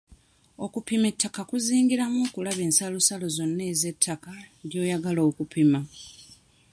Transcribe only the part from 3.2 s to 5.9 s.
zonna ez'ettaka ly'oyagala okupima.